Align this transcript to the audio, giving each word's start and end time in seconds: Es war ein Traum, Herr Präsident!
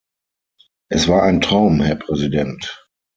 Es 0.89 1.07
war 1.09 1.21
ein 1.21 1.41
Traum, 1.41 1.79
Herr 1.79 1.95
Präsident! 1.95 2.89